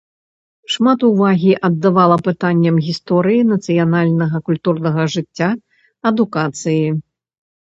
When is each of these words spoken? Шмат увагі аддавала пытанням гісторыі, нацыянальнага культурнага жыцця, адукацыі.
Шмат 0.75 0.99
увагі 1.09 1.51
аддавала 1.69 2.17
пытанням 2.29 2.75
гісторыі, 2.87 3.41
нацыянальнага 3.53 4.37
культурнага 4.49 5.01
жыцця, 5.17 5.49
адукацыі. 6.13 6.83